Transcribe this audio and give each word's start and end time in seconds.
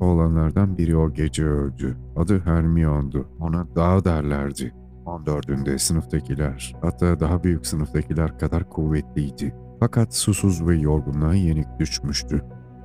Oğlanlardan 0.00 0.78
biri 0.78 0.96
o 0.96 1.12
gece 1.12 1.44
öldü. 1.44 1.96
Adı 2.16 2.40
Hermione'du. 2.40 3.28
Ona 3.40 3.66
dağ 3.76 4.04
derlerdi. 4.04 4.74
14'ünde 5.06 5.78
sınıftakiler, 5.78 6.76
hatta 6.82 7.20
daha 7.20 7.44
büyük 7.44 7.66
sınıftakiler 7.66 8.38
kadar 8.38 8.70
kuvvetliydi. 8.70 9.54
Fakat 9.80 10.14
susuz 10.14 10.66
ve 10.66 10.76
yorgunluğa 10.76 11.34
yenik 11.34 11.66
düşmüştü. 11.78 12.42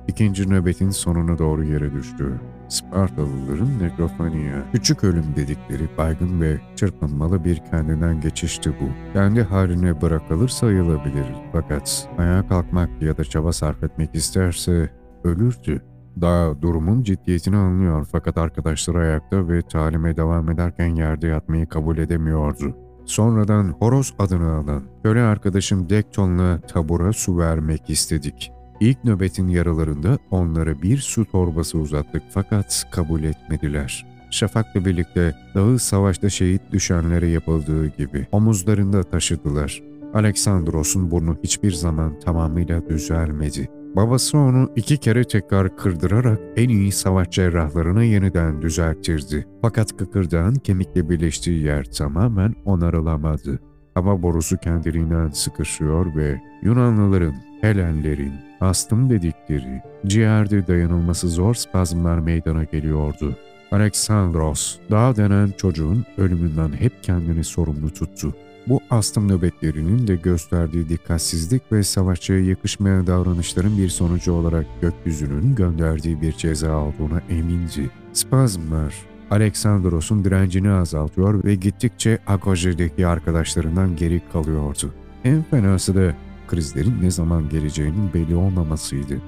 İkinci 0.08 0.50
nöbetin 0.50 0.90
sonuna 0.90 1.38
doğru 1.38 1.64
yere 1.64 1.92
düştü. 1.92 2.40
Spartalıların 2.68 3.78
nekrofania, 3.78 4.72
küçük 4.72 5.04
ölüm 5.04 5.36
dedikleri 5.36 5.88
baygın 5.98 6.40
ve 6.40 6.60
çırpınmalı 6.76 7.44
bir 7.44 7.56
kendinden 7.70 8.20
geçişti 8.20 8.72
bu. 8.80 9.12
Kendi 9.12 9.42
haline 9.42 10.02
bırakılır 10.02 10.48
sayılabilir 10.48 11.26
fakat 11.52 12.08
ayağa 12.18 12.48
kalkmak 12.48 13.02
ya 13.02 13.16
da 13.16 13.24
çaba 13.24 13.52
sarf 13.52 13.82
etmek 13.82 14.14
isterse 14.14 14.90
ölürdü. 15.24 15.82
Daha 16.20 16.62
durumun 16.62 17.02
ciddiyetini 17.02 17.56
anlıyor 17.56 18.06
fakat 18.12 18.38
arkadaşları 18.38 18.98
ayakta 18.98 19.48
ve 19.48 19.62
talime 19.62 20.16
devam 20.16 20.50
ederken 20.50 20.94
yerde 20.94 21.26
yatmayı 21.26 21.66
kabul 21.66 21.98
edemiyordu. 21.98 22.76
Sonradan 23.04 23.74
Horoz 23.78 24.14
adını 24.18 24.52
alan 24.52 24.82
köle 25.02 25.22
arkadaşım 25.22 25.88
Dekton'la 25.88 26.60
tabura 26.60 27.12
su 27.12 27.38
vermek 27.38 27.90
istedik. 27.90 28.52
İlk 28.80 29.04
nöbetin 29.04 29.48
yaralarında 29.48 30.18
onlara 30.30 30.82
bir 30.82 30.98
su 30.98 31.24
torbası 31.24 31.78
uzattık 31.78 32.22
fakat 32.30 32.84
kabul 32.90 33.22
etmediler. 33.22 34.06
Şafak'la 34.30 34.84
birlikte 34.84 35.34
dağı 35.54 35.78
savaşta 35.78 36.28
şehit 36.28 36.62
düşenlere 36.72 37.28
yapıldığı 37.28 37.86
gibi 37.86 38.26
omuzlarında 38.32 39.02
taşıdılar. 39.02 39.82
Aleksandros'un 40.14 41.10
burnu 41.10 41.36
hiçbir 41.44 41.72
zaman 41.72 42.20
tamamıyla 42.20 42.88
düzelmedi. 42.88 43.70
Babası 43.96 44.38
onu 44.38 44.70
iki 44.76 44.96
kere 44.96 45.24
tekrar 45.24 45.76
kırdırarak 45.76 46.40
en 46.56 46.68
iyi 46.68 46.92
savaş 46.92 47.30
cerrahlarına 47.30 48.02
yeniden 48.02 48.62
düzelttirdi. 48.62 49.46
Fakat 49.62 49.96
kıkırdağın 49.96 50.54
kemikle 50.54 51.10
birleştiği 51.10 51.62
yer 51.62 51.84
tamamen 51.84 52.54
onarılamadı. 52.64 53.60
Hava 53.94 54.22
borusu 54.22 54.56
kendiliğinden 54.56 55.28
sıkışıyor 55.28 56.16
ve 56.16 56.40
Yunanlıların, 56.62 57.34
Helenlerin, 57.60 58.32
astım 58.60 59.10
dedikleri, 59.10 59.82
ciğerde 60.06 60.66
dayanılması 60.66 61.28
zor 61.28 61.54
spazmlar 61.54 62.18
meydana 62.18 62.64
geliyordu. 62.64 63.36
Alexandros, 63.72 64.78
dağ 64.90 65.16
denen 65.16 65.52
çocuğun 65.58 66.04
ölümünden 66.18 66.72
hep 66.72 67.02
kendini 67.02 67.44
sorumlu 67.44 67.90
tuttu. 67.90 68.34
Bu 68.68 68.80
astım 68.90 69.28
nöbetlerinin 69.28 70.06
de 70.06 70.16
gösterdiği 70.16 70.88
dikkatsizlik 70.88 71.72
ve 71.72 71.82
savaşçıya 71.82 72.40
yakışmayan 72.40 73.06
davranışların 73.06 73.78
bir 73.78 73.88
sonucu 73.88 74.32
olarak 74.32 74.66
gökyüzünün 74.80 75.54
gönderdiği 75.54 76.22
bir 76.22 76.32
ceza 76.32 76.76
olduğuna 76.76 77.22
emindi. 77.30 77.90
Spazmlar, 78.12 78.94
Alexandros'un 79.30 80.24
direncini 80.24 80.70
azaltıyor 80.70 81.44
ve 81.44 81.54
gittikçe 81.54 82.18
Agoje'deki 82.26 83.06
arkadaşlarından 83.06 83.96
geri 83.96 84.22
kalıyordu. 84.32 84.94
En 85.24 85.42
fenası 85.42 85.94
da 85.94 86.14
krizlerin 86.48 87.02
ne 87.02 87.10
zaman 87.10 87.48
geleceğinin 87.48 88.14
belli 88.14 88.36
olmamasıydı. 88.36 89.20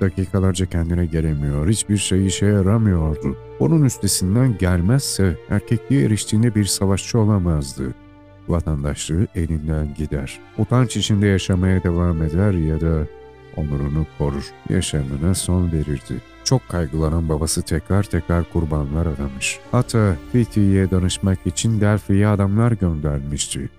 Dakikalarca 0.00 0.66
kendine 0.66 1.06
gelemiyor, 1.06 1.68
hiçbir 1.68 1.96
şey 1.96 2.26
işe 2.26 2.46
yaramıyordu. 2.46 3.36
Onun 3.60 3.84
üstesinden 3.84 4.58
gelmezse 4.58 5.36
erkekliğe 5.50 6.04
eriştiğinde 6.04 6.54
bir 6.54 6.64
savaşçı 6.64 7.18
olamazdı 7.18 7.94
vatandaşlığı 8.48 9.26
elinden 9.34 9.94
gider. 9.94 10.40
Utanç 10.58 10.96
içinde 10.96 11.26
yaşamaya 11.26 11.82
devam 11.82 12.22
eder 12.22 12.52
ya 12.52 12.80
da 12.80 13.06
onurunu 13.56 14.06
korur. 14.18 14.50
Yaşamına 14.68 15.34
son 15.34 15.72
verirdi. 15.72 16.22
Çok 16.44 16.68
kaygılanan 16.68 17.28
babası 17.28 17.62
tekrar 17.62 18.02
tekrar 18.02 18.52
kurbanlar 18.52 19.06
aramış. 19.06 19.58
Hatta 19.72 20.16
Fethiye'ye 20.32 20.90
danışmak 20.90 21.46
için 21.46 21.80
Delphi'ye 21.80 22.28
adamlar 22.28 22.72
göndermişti. 22.72 23.70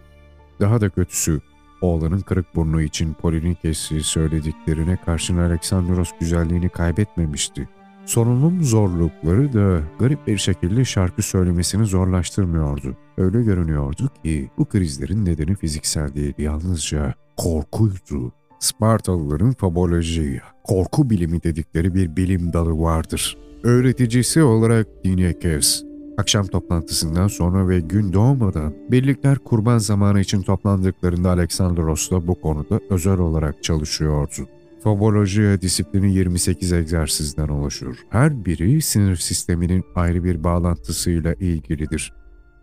Daha 0.59 0.81
da 0.81 0.89
kötüsü, 0.89 1.41
oğlanın 1.81 2.19
kırık 2.19 2.55
burnu 2.55 2.81
için 2.81 3.13
Polinikes'i 3.13 4.03
söylediklerine 4.03 4.97
karşın 5.05 5.38
Aleksandros 5.38 6.11
güzelliğini 6.19 6.69
kaybetmemişti. 6.69 7.69
Sorunun 8.07 8.62
zorlukları 8.62 9.53
da 9.53 9.81
garip 10.00 10.28
bir 10.28 10.38
şekilde 10.38 10.85
şarkı 10.85 11.22
söylemesini 11.22 11.85
zorlaştırmıyordu. 11.85 12.97
Öyle 13.18 13.44
görünüyordu 13.44 14.09
ki 14.23 14.50
bu 14.57 14.66
krizlerin 14.66 15.25
nedeni 15.25 15.56
fiziksel 15.56 16.16
değil 16.16 16.34
yalnızca 16.38 17.13
korkuydu. 17.38 18.31
Spartalıların 18.59 19.51
faboloji, 19.51 20.41
korku 20.63 21.09
bilimi 21.09 21.44
dedikleri 21.44 21.94
bir 21.94 22.16
bilim 22.16 22.53
dalı 22.53 22.81
vardır. 22.81 23.38
Öğreticisi 23.63 24.44
olarak 24.44 24.88
Dinekes, 25.03 25.84
akşam 26.17 26.47
toplantısından 26.47 27.28
sonra 27.28 27.69
ve 27.69 27.79
gün 27.79 28.13
doğmadan 28.13 28.73
birlikler 28.91 29.38
kurban 29.38 29.78
zamanı 29.78 30.19
için 30.19 30.41
toplandıklarında 30.41 31.29
Aleksandros 31.29 32.12
da 32.12 32.28
bu 32.28 32.41
konuda 32.41 32.79
özel 32.90 33.17
olarak 33.17 33.63
çalışıyordu. 33.63 34.47
Foboloji 34.87 35.57
disiplini 35.61 36.13
28 36.13 36.73
egzersizden 36.73 37.47
oluşur. 37.47 37.95
Her 38.09 38.45
biri 38.45 38.81
sinir 38.81 39.15
sisteminin 39.15 39.83
ayrı 39.95 40.23
bir 40.23 40.43
bağlantısıyla 40.43 41.33
ilgilidir. 41.33 42.13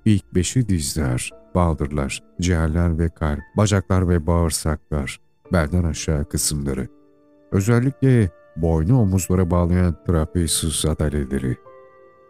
İlk 0.04 0.34
beşi 0.34 0.68
dizler, 0.68 1.30
baldırlar, 1.54 2.22
ciğerler 2.40 2.98
ve 2.98 3.08
kalp, 3.08 3.40
bacaklar 3.56 4.08
ve 4.08 4.26
bağırsaklar, 4.26 5.20
belden 5.52 5.84
aşağı 5.84 6.28
kısımları. 6.28 6.88
Özellikle 7.52 8.30
boynu 8.56 9.00
omuzlara 9.00 9.50
bağlayan 9.50 9.96
trapezus 10.06 10.84
adaleleri. 10.84 11.56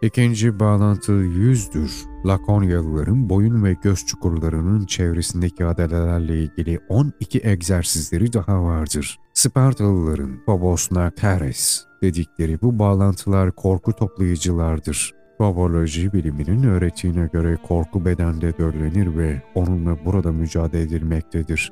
İkinci 0.01 0.59
bağlantı 0.59 1.11
yüzdür. 1.11 1.91
Lakonyalıların 2.25 3.29
boyun 3.29 3.63
ve 3.63 3.75
göz 3.83 4.05
çukurlarının 4.05 4.85
çevresindeki 4.85 5.65
adalelerle 5.65 6.43
ilgili 6.43 6.79
12 6.89 7.41
egzersizleri 7.43 8.33
daha 8.33 8.63
vardır. 8.63 9.19
Spartalıların 9.35 10.39
Phobos 10.45 10.89
Teres 11.15 11.85
dedikleri 12.01 12.61
bu 12.61 12.79
bağlantılar 12.79 13.51
korku 13.51 13.93
toplayıcılardır. 13.93 15.13
Foboloji 15.37 16.13
biliminin 16.13 16.63
öğrettiğine 16.63 17.29
göre 17.33 17.57
korku 17.67 18.05
bedende 18.05 18.57
döllenir 18.57 19.17
ve 19.17 19.41
onunla 19.55 20.05
burada 20.05 20.31
mücadele 20.31 20.81
edilmektedir. 20.81 21.71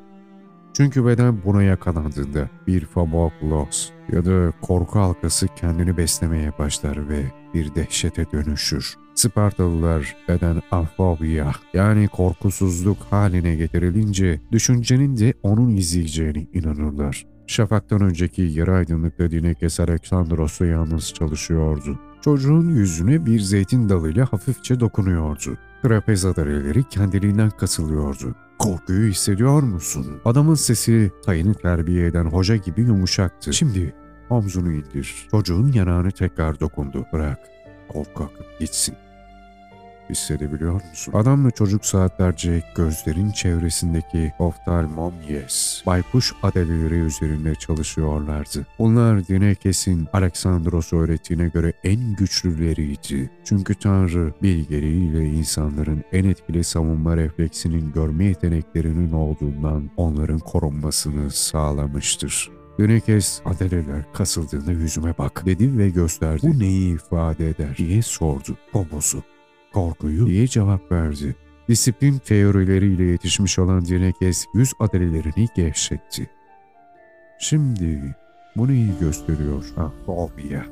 Çünkü 0.74 1.06
beden 1.06 1.44
buna 1.46 1.64
yakalandığında 1.64 2.50
bir 2.68 2.86
foboklos 2.86 3.90
ya 4.12 4.26
da 4.26 4.54
korku 4.62 5.00
halkası 5.00 5.48
kendini 5.48 5.98
beslemeye 5.98 6.52
başlar 6.60 7.10
ve 7.10 7.24
bir 7.54 7.76
dehşete 7.76 8.32
dönüşür. 8.32 8.96
Spartalılar 9.16 10.16
beden 10.28 10.62
afobia 10.72 11.52
yani 11.74 12.08
korkusuzluk 12.08 12.98
haline 13.10 13.56
getirilince 13.56 14.42
düşüncenin 14.52 15.18
de 15.18 15.34
onun 15.44 15.70
izleyeceğine 15.70 16.48
inanırlar. 16.54 17.26
Şafaktan 17.48 18.02
önceki 18.02 18.42
yarı 18.42 18.76
aydınlıkta 18.76 19.32
Dinekes 19.32 19.80
Aleksandros'la 19.80 20.66
yalnız 20.66 21.14
çalışıyordu. 21.14 22.00
Çocuğun 22.22 22.70
yüzüne 22.70 23.26
bir 23.26 23.40
zeytin 23.40 23.90
dalıyla 23.90 24.34
hafifçe 24.34 24.80
dokunuyordu. 24.80 25.58
Trapez 25.84 26.26
adareleri 26.26 26.84
kendiliğinden 26.84 27.50
kasılıyordu. 27.50 28.36
Korkuyu 28.60 29.10
hissediyor 29.10 29.64
musun? 29.64 30.22
Adamın 30.26 30.56
sesi 30.56 31.12
tayını 31.26 31.54
terbiye 31.54 32.08
eden 32.08 32.26
hoca 32.26 32.56
gibi 32.56 32.82
yumuşaktı. 32.82 33.54
Şimdi 33.54 33.96
omzunu 34.30 34.72
indir. 34.72 35.28
Çocuğun 35.32 35.72
yanağını 35.72 36.12
tekrar 36.12 36.60
dokundu. 36.60 37.06
Bırak. 37.14 37.40
Korku 37.90 38.30
gitsin. 38.60 38.96
Hissedebiliyor 40.14 40.74
musun? 40.74 41.14
Adamla 41.14 41.52
çocuk 41.52 41.86
saatlerce 41.86 42.64
gözlerin 42.76 43.32
çevresindeki 43.32 44.34
oftalmomyes, 44.40 45.84
baykuş 45.86 46.34
adeleleri 46.44 46.96
üzerinde 46.96 47.56
çalışıyorlardı. 47.56 48.66
Bunlar 48.80 49.28
Dinekes'in 49.28 50.08
Aleksandros 50.14 50.94
öğrettiğine 50.94 51.48
göre 51.48 51.74
en 51.84 52.16
güçlüleriydi. 52.16 53.32
Çünkü 53.44 53.76
Tanrı 53.76 54.34
bilgeliğiyle 54.42 55.26
insanların 55.26 56.04
en 56.12 56.24
etkili 56.24 56.64
savunma 56.64 57.18
refleksinin 57.18 57.92
görme 57.92 58.26
yeteneklerinin 58.26 59.12
olduğundan 59.12 59.90
onların 59.98 60.40
korunmasını 60.40 61.32
sağlamıştır. 61.32 62.52
Dinekes 62.80 63.42
adeleler 63.46 64.14
kasıldığında 64.14 64.72
yüzüme 64.72 65.18
bak 65.18 65.46
dedi 65.46 65.78
ve 65.78 65.90
gösterdi. 65.90 66.42
Bu 66.44 66.60
neyi 66.60 66.96
ifade 66.96 67.50
eder 67.50 67.78
diye 67.78 68.02
sordu. 68.02 68.58
Poposu 68.72 69.24
korkuyu 69.74 70.28
diye 70.28 70.48
cevap 70.48 70.92
verdi. 70.92 71.36
Disiplin 71.70 72.18
teorileriyle 72.18 73.04
yetişmiş 73.04 73.60
olan 73.60 73.86
Dinekes 73.86 74.46
yüz 74.54 74.74
adalelerini 74.80 75.48
gevşetti. 75.56 76.30
Şimdi 77.40 78.16
bu 78.56 78.68
neyi 78.68 78.92
gösteriyor? 79.00 79.74
Ah, 79.78 79.92
fobia. 80.06 80.64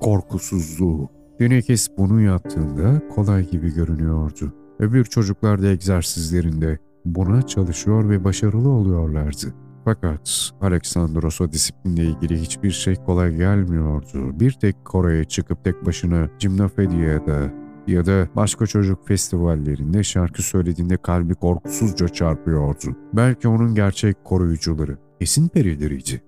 Korkusuzluğu. 0.00 1.08
Dinekes 1.40 1.88
bunu 1.98 2.20
yaptığında 2.20 3.08
kolay 3.08 3.50
gibi 3.50 3.74
görünüyordu. 3.74 4.54
Öbür 4.78 5.04
çocuklar 5.04 5.62
da 5.62 5.66
egzersizlerinde 5.66 6.78
buna 7.04 7.42
çalışıyor 7.42 8.10
ve 8.10 8.24
başarılı 8.24 8.68
oluyorlardı. 8.68 9.54
Fakat 9.84 10.50
Aleksandros'a 10.60 11.52
disiplinle 11.52 12.04
ilgili 12.04 12.40
hiçbir 12.40 12.70
şey 12.70 12.96
kolay 12.96 13.36
gelmiyordu. 13.36 14.40
Bir 14.40 14.52
tek 14.52 14.84
Kore'ye 14.84 15.24
çıkıp 15.24 15.64
tek 15.64 15.86
başına 15.86 16.28
Cimnafedia'da 16.38 17.52
ya 17.90 18.06
da 18.06 18.28
başka 18.36 18.66
çocuk 18.66 19.08
festivallerinde 19.08 20.02
şarkı 20.02 20.42
söylediğinde 20.42 20.96
kalbi 20.96 21.34
korkusuzca 21.34 22.08
çarpıyordu. 22.08 22.96
Belki 23.12 23.48
onun 23.48 23.74
gerçek 23.74 24.24
koruyucuları, 24.24 24.98
esin 25.20 25.48
perileriydi. 25.48 26.22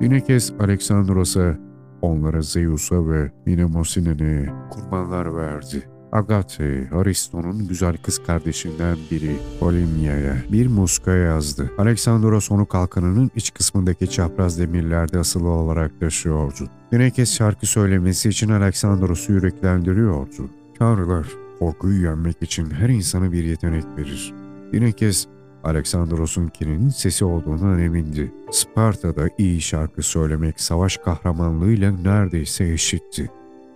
Yine 0.00 0.20
kez 0.20 0.52
Aleksandros'a, 0.60 1.58
onlara 2.02 2.42
Zeus'a 2.42 3.08
ve 3.08 3.32
Mnemosyne'ne 3.46 4.46
kurbanlar 4.70 5.36
verdi. 5.36 5.88
Agate, 6.12 6.88
Aristo'nun 6.94 7.68
güzel 7.68 7.96
kız 7.96 8.22
kardeşinden 8.26 8.96
biri 9.10 9.36
Polymnia'ya 9.60 10.36
bir 10.52 10.66
muska 10.66 11.12
yazdı. 11.12 11.70
Aleksandros 11.78 12.50
onu 12.50 12.66
kalkanının 12.66 13.30
iç 13.36 13.54
kısmındaki 13.54 14.10
çapraz 14.10 14.58
demirlerde 14.58 15.18
asılı 15.18 15.48
olarak 15.48 16.00
taşıyordu. 16.00 16.68
Yine 16.92 17.10
kez 17.10 17.34
şarkı 17.34 17.66
söylemesi 17.66 18.28
için 18.28 18.48
Aleksandros'u 18.48 19.32
yüreklendiriyordu. 19.32 20.61
Tanrılar, 20.82 21.26
korkuyu 21.58 22.02
yenmek 22.02 22.42
için 22.42 22.70
her 22.70 22.88
insana 22.88 23.32
bir 23.32 23.44
yetenek 23.44 23.84
verir. 23.98 24.34
Yine 24.72 24.92
kez 24.92 25.28
Aleksandros'unkinin 25.64 26.88
sesi 26.88 27.24
olduğundan 27.24 27.78
emindi. 27.78 28.32
Sparta'da 28.50 29.28
iyi 29.38 29.60
şarkı 29.60 30.02
söylemek 30.02 30.60
savaş 30.60 30.96
kahramanlığıyla 30.96 31.90
neredeyse 31.90 32.64
eşitti. 32.64 33.30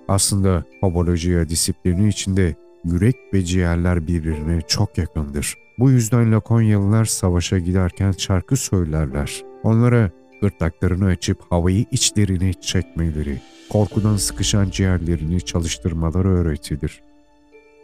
Aslında 0.08 0.64
Fabolojiya 0.81 1.49
disiplini 1.49 2.08
içinde 2.08 2.55
yürek 2.85 3.17
ve 3.35 3.44
ciğerler 3.44 4.06
birbirine 4.06 4.61
çok 4.61 4.99
yakındır. 4.99 5.55
Bu 5.79 5.91
yüzden 5.91 6.32
Lakonyalılar 6.32 7.05
savaşa 7.05 7.59
giderken 7.59 8.12
şarkı 8.12 8.56
söylerler. 8.56 9.43
Onlara 9.62 10.11
gırtlaklarını 10.41 11.06
açıp 11.06 11.38
havayı 11.50 11.85
içlerine 11.91 12.52
çekmeleri, 12.52 13.41
korkudan 13.68 14.16
sıkışan 14.16 14.70
ciğerlerini 14.70 15.40
çalıştırmaları 15.40 16.28
öğretilir. 16.28 17.02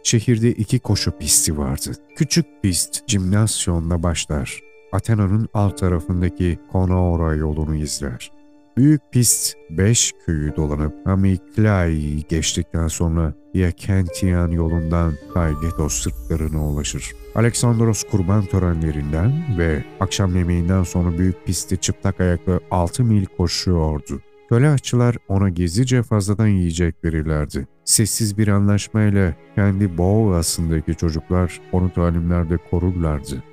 Şehirde 0.03 0.51
iki 0.51 0.79
koşu 0.79 1.11
pisti 1.11 1.57
vardı. 1.57 1.91
Küçük 2.15 2.45
pist 2.61 3.07
cimnasyonla 3.07 4.03
başlar. 4.03 4.61
Athena'nın 4.91 5.49
alt 5.53 5.77
tarafındaki 5.77 6.59
Konaora 6.71 7.35
yolunu 7.35 7.75
izler. 7.75 8.31
Büyük 8.77 9.01
pist 9.11 9.55
5 9.69 10.13
köyü 10.25 10.55
dolanıp 10.55 11.07
Amiklai'yi 11.07 12.23
geçtikten 12.29 12.87
sonra 12.87 13.33
Yakentian 13.53 14.51
yolundan 14.51 15.13
Kaygetos 15.33 15.93
sırtlarına 15.93 16.67
ulaşır. 16.69 17.11
Aleksandros 17.35 18.03
kurban 18.03 18.45
törenlerinden 18.45 19.57
ve 19.57 19.83
akşam 19.99 20.35
yemeğinden 20.35 20.83
sonra 20.83 21.17
büyük 21.17 21.45
pisti 21.45 21.77
çıplak 21.77 22.19
ayakla 22.19 22.59
6 22.71 23.03
mil 23.03 23.25
koşuyordu. 23.25 24.21
Köle 24.53 24.69
aşçılar 24.69 25.17
ona 25.27 25.49
gizlice 25.49 26.03
fazladan 26.03 26.47
yiyecek 26.47 26.95
verirlerdi. 27.03 27.67
Sessiz 27.85 28.37
bir 28.37 28.47
anlaşmayla 28.47 29.33
kendi 29.55 29.97
boğasındaki 29.97 30.95
çocuklar 30.95 31.61
onu 31.71 31.93
talimlerde 31.93 32.57
korurlardı. 32.57 33.43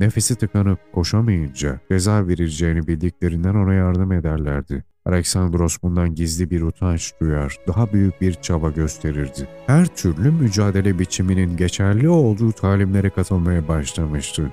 Nefesi 0.00 0.36
tıkanıp 0.36 0.78
koşamayınca 0.92 1.80
ceza 1.90 2.26
verileceğini 2.26 2.86
bildiklerinden 2.86 3.54
ona 3.54 3.74
yardım 3.74 4.12
ederlerdi. 4.12 4.84
Alexandros 5.06 5.76
bundan 5.82 6.14
gizli 6.14 6.50
bir 6.50 6.62
utanç 6.62 7.12
duyar, 7.20 7.56
daha 7.68 7.92
büyük 7.92 8.20
bir 8.20 8.34
çaba 8.34 8.70
gösterirdi. 8.70 9.48
Her 9.66 9.86
türlü 9.86 10.30
mücadele 10.30 10.98
biçiminin 10.98 11.56
geçerli 11.56 12.08
olduğu 12.08 12.52
talimlere 12.52 13.10
katılmaya 13.10 13.68
başlamıştı. 13.68 14.52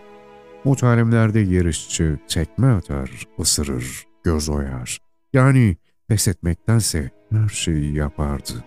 Bu 0.65 0.75
talimlerde 0.75 1.39
yarışçı 1.39 2.19
tekme 2.27 2.67
atar, 2.67 3.27
ısırır, 3.39 4.03
göz 4.23 4.49
oyar. 4.49 5.06
Yani 5.33 5.77
pes 6.07 6.27
etmektense 6.27 7.11
her 7.31 7.49
şeyi 7.49 7.95
yapardı. 7.95 8.63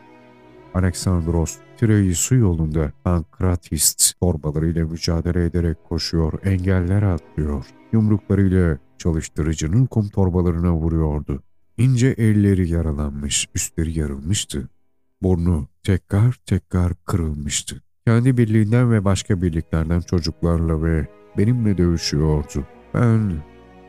Alexandros, 0.74 1.56
Tireyi 1.76 2.14
su 2.14 2.34
yolunda 2.34 2.92
Pankratist 3.04 4.20
torbalarıyla 4.20 4.86
mücadele 4.86 5.44
ederek 5.44 5.84
koşuyor, 5.84 6.32
engeller 6.44 7.02
atlıyor. 7.02 7.66
Yumruklarıyla 7.92 8.78
çalıştırıcının 8.98 9.86
kum 9.86 10.08
torbalarına 10.08 10.74
vuruyordu. 10.74 11.42
İnce 11.78 12.06
elleri 12.08 12.70
yaralanmış, 12.70 13.48
üstleri 13.54 13.98
yarılmıştı. 13.98 14.68
Burnu 15.22 15.68
tekrar 15.82 16.32
tekrar 16.46 16.92
kırılmıştı. 17.04 17.82
Kendi 18.06 18.36
birliğinden 18.36 18.92
ve 18.92 19.04
başka 19.04 19.42
birliklerden 19.42 20.00
çocuklarla 20.00 20.84
ve 20.84 21.08
benimle 21.38 21.78
dövüşüyordu. 21.78 22.66
Ben 22.94 23.32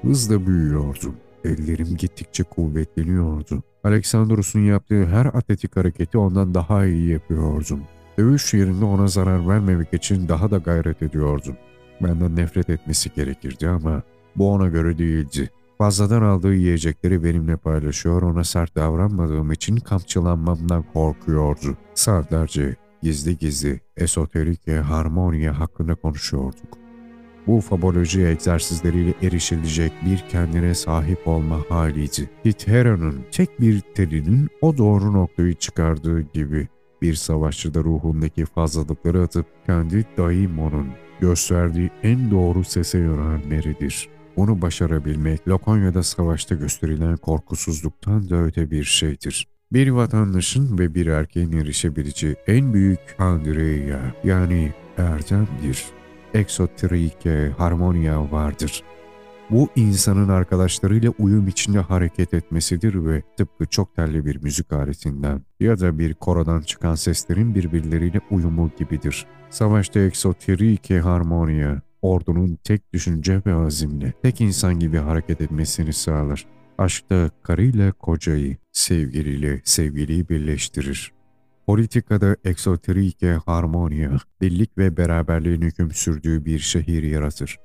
hızla 0.02 0.48
büyüyordum. 0.48 1.16
Ellerim 1.46 1.98
gittikçe 1.98 2.44
kuvvetleniyordu. 2.44 3.64
Alexandros'un 3.84 4.60
yaptığı 4.60 5.06
her 5.06 5.26
atletik 5.26 5.76
hareketi 5.76 6.18
ondan 6.18 6.54
daha 6.54 6.86
iyi 6.86 7.10
yapıyordum. 7.10 7.82
Dövüş 8.18 8.54
yerinde 8.54 8.86
ona 8.86 9.08
zarar 9.08 9.48
vermemek 9.48 9.94
için 9.94 10.28
daha 10.28 10.52
da 10.52 10.58
gayret 10.58 11.02
ediyordum. 11.02 11.56
Benden 12.04 12.36
nefret 12.36 12.70
etmesi 12.70 13.10
gerekirdi 13.16 13.70
ama 13.70 14.02
bu 14.36 14.52
ona 14.52 14.68
göre 14.68 14.98
değildi. 14.98 15.50
Fazladan 15.78 16.22
aldığı 16.22 16.54
yiyecekleri 16.54 17.24
benimle 17.24 17.58
paylaşıyor, 17.58 18.22
ona 18.22 18.44
sert 18.44 18.76
davranmadığım 18.76 19.52
için 19.52 19.76
kamçılanmamdan 19.76 20.84
korkuyordu. 20.94 21.78
Saatlerce 21.94 22.76
gizli 23.02 23.38
gizli 23.38 23.80
esoterik 23.98 24.68
ve 24.68 24.80
harmonia 24.80 25.60
hakkında 25.60 25.96
konuşuyorduk. 25.96 26.78
Bu 27.48 27.62
faboloji 27.62 28.26
egzersizleriyle 28.26 29.14
erişilecek 29.22 29.92
bir 30.06 30.24
kendine 30.30 30.76
sahip 30.76 31.28
olma 31.28 31.60
haliydi. 31.70 32.30
Hithera'nın 32.46 33.26
tek 33.32 33.62
bir 33.62 33.80
telinin 33.80 34.50
o 34.62 34.78
doğru 34.78 35.14
noktayı 35.14 35.54
çıkardığı 35.54 36.22
gibi 36.22 36.68
bir 37.02 37.14
savaşçıda 37.14 37.80
ruhundaki 37.80 38.46
fazlalıkları 38.46 39.22
atıp 39.22 39.46
kendi 39.66 40.06
daimonun 40.18 40.88
gösterdiği 41.20 41.90
en 42.04 42.32
doğru 42.32 42.64
sese 42.64 42.98
yönelmelidir. 42.98 44.10
Bunu 44.38 44.62
başarabilmek 44.62 45.48
Lakonya'da 45.48 46.04
savaşta 46.04 46.56
gösterilen 46.56 47.18
korkusuzluktan 47.18 48.30
da 48.30 48.36
öte 48.36 48.72
bir 48.72 48.84
şeydir. 48.84 49.48
Bir 49.74 49.88
vatandaşın 49.88 50.80
ve 50.80 50.96
bir 50.96 51.08
erkeğin 51.08 51.52
erişebileceği 51.52 52.36
en 52.48 52.74
büyük 52.74 53.00
Andreya 53.20 54.00
yani 54.24 54.74
erdemdir 54.98 55.86
eksotrike 56.34 57.52
harmonia 57.58 58.32
vardır. 58.32 58.84
Bu 59.50 59.70
insanın 59.76 60.30
arkadaşlarıyla 60.30 61.14
uyum 61.20 61.48
içinde 61.48 61.80
hareket 61.80 62.34
etmesidir 62.34 63.06
ve 63.06 63.22
tıpkı 63.38 63.66
çok 63.66 63.96
telli 63.96 64.26
bir 64.26 64.44
müzik 64.44 64.74
aletinden 64.74 65.42
ya 65.60 65.80
da 65.80 66.00
bir 66.00 66.14
korodan 66.14 66.62
çıkan 66.62 66.96
seslerin 66.96 67.56
birbirleriyle 67.56 68.22
uyumu 68.32 68.72
gibidir. 68.78 69.26
Savaşta 69.50 70.00
eksotrike 70.00 71.00
harmonia, 71.00 71.82
ordunun 72.02 72.58
tek 72.64 72.94
düşünce 72.94 73.42
ve 73.46 73.54
azimle, 73.54 74.14
tek 74.22 74.42
insan 74.42 74.80
gibi 74.80 74.98
hareket 74.98 75.42
etmesini 75.42 75.94
sağlar. 75.94 76.46
Aşkta 76.78 77.30
karıyla 77.44 77.92
kocayı, 77.92 78.58
sevgiliyle 78.72 79.62
sevgiliyi 79.64 80.30
birleştirir. 80.30 81.12
Politikada 81.66 82.36
eksoterike 82.46 83.32
harmonia, 83.46 84.12
birlik 84.42 84.78
ve 84.78 84.98
beraberliğin 84.98 85.62
hüküm 85.62 85.92
sürdüğü 85.92 86.46
bir 86.46 86.60
şehir 86.60 87.04
yaratır. 87.04 87.60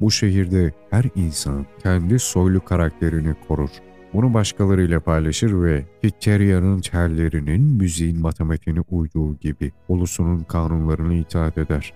Bu 0.00 0.10
şehirde 0.10 0.72
her 0.90 1.04
insan 1.14 1.66
kendi 1.82 2.18
soylu 2.18 2.64
karakterini 2.64 3.34
korur. 3.48 3.70
Bunu 4.12 4.34
başkalarıyla 4.34 5.00
paylaşır 5.00 5.62
ve 5.62 5.84
Hitteria'nın 6.04 6.80
tellerinin 6.80 7.62
müziğin 7.62 8.20
matematiğine 8.20 8.80
uyduğu 8.90 9.36
gibi 9.36 9.72
ulusunun 9.88 10.40
kanunlarını 10.40 11.14
itaat 11.14 11.58
eder. 11.58 11.92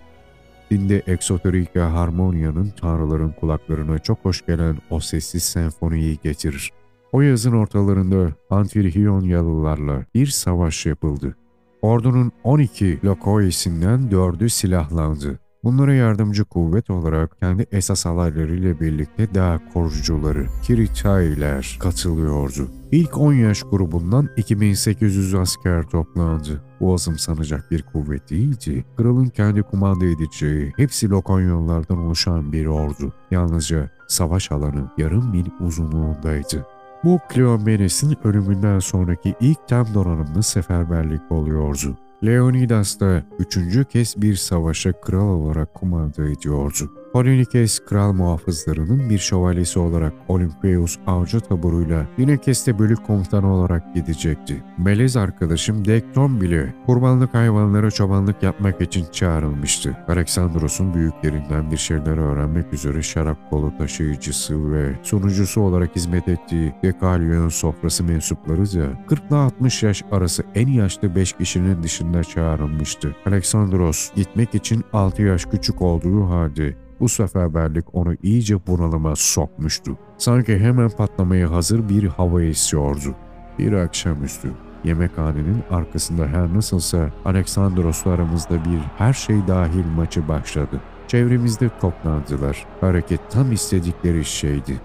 Dinde 0.70 1.02
eksoterike 1.06 1.80
harmoniyanın 1.80 2.70
tanrıların 2.80 3.32
kulaklarına 3.40 3.98
çok 3.98 4.24
hoş 4.24 4.46
gelen 4.46 4.76
o 4.90 5.00
sessiz 5.00 5.42
senfoniyi 5.42 6.18
getirir. 6.22 6.72
O 7.14 7.20
yazın 7.20 7.52
ortalarında 7.52 8.32
Antirhiyonyalılarla 8.50 10.04
bir 10.14 10.26
savaş 10.26 10.86
yapıldı. 10.86 11.36
Ordunun 11.82 12.32
12 12.44 12.98
lokoisinden 13.04 14.00
4'ü 14.10 14.48
silahlandı. 14.48 15.38
Bunlara 15.64 15.94
yardımcı 15.94 16.44
kuvvet 16.44 16.90
olarak 16.90 17.40
kendi 17.40 17.66
esas 17.72 18.06
alaylarıyla 18.06 18.80
birlikte 18.80 19.34
dağ 19.34 19.60
korucuları, 19.74 20.46
Kiritailer 20.62 21.76
katılıyordu. 21.80 22.68
İlk 22.92 23.18
10 23.18 23.32
yaş 23.32 23.62
grubundan 23.62 24.28
2800 24.36 25.34
asker 25.34 25.82
toplandı. 25.82 26.62
Bu 26.80 26.94
azımsanacak 26.94 27.70
bir 27.70 27.82
kuvvet 27.82 28.30
değildi. 28.30 28.84
Kralın 28.96 29.26
kendi 29.26 29.62
kumanda 29.62 30.04
edeceği, 30.04 30.72
hepsi 30.76 31.10
Lokonyalılardan 31.10 31.98
oluşan 31.98 32.52
bir 32.52 32.66
ordu. 32.66 33.12
Yalnızca 33.30 33.90
savaş 34.08 34.52
alanı 34.52 34.90
yarım 34.98 35.30
mil 35.30 35.46
uzunluğundaydı. 35.60 36.66
Bu 37.04 37.20
Kleomenes'in 37.28 38.18
ölümünden 38.24 38.78
sonraki 38.78 39.34
ilk 39.40 39.68
tam 39.68 39.94
donanımlı 39.94 40.42
seferberlik 40.42 41.32
oluyordu. 41.32 41.98
Leonidas 42.24 43.00
da 43.00 43.22
üçüncü 43.38 43.84
kez 43.84 44.22
bir 44.22 44.34
savaşa 44.34 44.92
kral 44.92 45.28
olarak 45.28 45.74
kumanda 45.74 46.28
ediyordu. 46.28 47.03
Polinikes 47.14 47.78
kral 47.78 48.12
muhafızlarının 48.12 49.10
bir 49.10 49.18
şövalyesi 49.18 49.78
olarak 49.78 50.12
Olympius 50.28 50.98
avcı 51.06 51.40
taburuyla 51.40 52.06
Dinekes'te 52.18 52.78
bölük 52.78 53.06
komutanı 53.06 53.54
olarak 53.54 53.94
gidecekti. 53.94 54.62
Melez 54.78 55.16
arkadaşım 55.16 55.84
Dekton 55.84 56.40
bile 56.40 56.74
kurbanlık 56.86 57.34
hayvanlara 57.34 57.90
çobanlık 57.90 58.42
yapmak 58.42 58.80
için 58.80 59.06
çağrılmıştı. 59.12 59.96
Aleksandros'un 60.08 60.94
büyüklerinden 60.94 61.70
bir 61.70 61.76
şeyler 61.76 62.18
öğrenmek 62.18 62.72
üzere 62.72 63.02
şarap 63.02 63.50
kolu 63.50 63.78
taşıyıcısı 63.78 64.72
ve 64.72 64.92
sunucusu 65.02 65.60
olarak 65.60 65.96
hizmet 65.96 66.28
ettiği 66.28 66.74
Dekalyon 66.82 67.48
sofrası 67.48 68.04
mensuplarıca 68.04 69.06
40 69.06 69.22
ile 69.28 69.36
60 69.36 69.82
yaş 69.82 70.02
arası 70.10 70.42
en 70.54 70.68
yaşlı 70.68 71.14
5 71.14 71.32
kişinin 71.32 71.82
dışında 71.82 72.24
çağrılmıştı. 72.24 73.16
Aleksandros 73.26 74.14
gitmek 74.14 74.54
için 74.54 74.84
6 74.92 75.22
yaş 75.22 75.44
küçük 75.44 75.82
olduğu 75.82 76.30
halde 76.30 76.83
bu 77.04 77.08
seferberlik 77.08 77.84
onu 77.92 78.14
iyice 78.22 78.66
bunalıma 78.66 79.16
sokmuştu. 79.16 79.98
Sanki 80.18 80.58
hemen 80.58 80.90
patlamaya 80.90 81.50
hazır 81.50 81.88
bir 81.88 82.04
hava 82.04 82.42
esiyordu. 82.42 83.14
Bir 83.58 83.72
akşamüstü 83.72 84.48
yemekhanenin 84.84 85.62
arkasında 85.70 86.26
her 86.26 86.54
nasılsa 86.54 87.10
Aleksandros'la 87.24 88.10
aramızda 88.10 88.64
bir 88.64 88.80
her 88.98 89.12
şey 89.12 89.36
dahil 89.48 89.84
maçı 89.96 90.28
başladı. 90.28 90.80
Çevremizde 91.08 91.70
toplandılar. 91.80 92.66
Hareket 92.80 93.20
tam 93.30 93.52
istedikleri 93.52 94.24
şeydi. 94.24 94.80